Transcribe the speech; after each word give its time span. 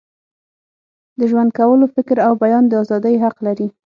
د 1.19 1.21
ژوند 1.31 1.49
کولو، 1.59 1.85
فکر 1.95 2.17
او 2.27 2.33
بیان 2.43 2.63
د 2.67 2.73
ازادۍ 2.83 3.15
حق 3.23 3.37
لري. 3.47 3.67